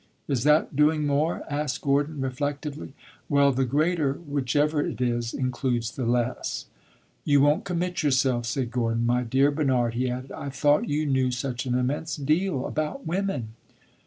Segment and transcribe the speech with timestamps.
[0.27, 2.93] "Is that doing more?" asked Gordon, reflectively.
[3.29, 6.65] "Well, the greater, whichever it is, includes the less."
[7.23, 9.05] "You won't commit yourself," said Gordon.
[9.05, 13.49] "My dear Bernard," he added, "I thought you knew such an immense deal about women!"